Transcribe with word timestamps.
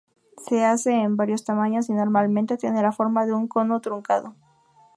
Se 0.47 0.65
hace 0.65 0.91
en 0.93 1.15
varios 1.15 1.43
tamaños 1.45 1.87
y 1.89 1.93
normalmente 1.93 2.57
tiene 2.57 2.81
la 2.81 2.91
forma 2.91 3.27
de 3.27 3.33
un 3.33 3.47
cono 3.47 3.81
truncado. 3.81 4.33